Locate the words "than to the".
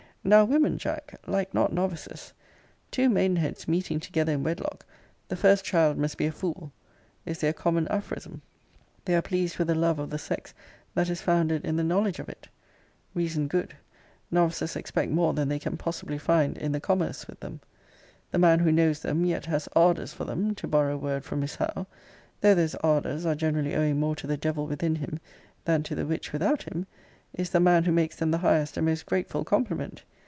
25.65-26.05